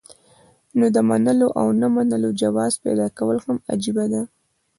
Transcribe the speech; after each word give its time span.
نو 0.77 0.85
د 0.95 0.97
منلو 1.09 1.47
او 1.59 1.67
نۀ 1.79 1.87
منلو 1.95 2.29
جواز 2.41 2.73
پېدا 2.83 3.07
کول 3.17 3.37
هم 3.45 3.57
عجيبه 3.71 4.05
ده 4.11 4.21